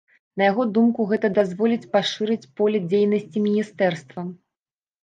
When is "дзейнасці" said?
2.89-3.47